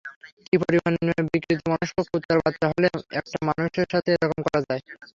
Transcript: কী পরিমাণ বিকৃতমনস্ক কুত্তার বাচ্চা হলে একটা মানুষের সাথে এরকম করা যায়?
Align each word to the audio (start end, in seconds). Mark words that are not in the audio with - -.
কী 0.45 0.55
পরিমাণ 0.61 0.93
বিকৃতমনস্ক 1.27 1.97
কুত্তার 2.09 2.39
বাচ্চা 2.43 2.65
হলে 2.69 2.87
একটা 3.19 3.37
মানুষের 3.47 3.87
সাথে 3.93 4.09
এরকম 4.15 4.39
করা 4.45 4.59
যায়? 4.67 4.81